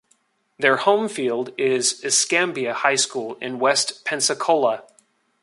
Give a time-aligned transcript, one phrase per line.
[0.57, 4.83] Their home field is Escambia High School in West Pensacola.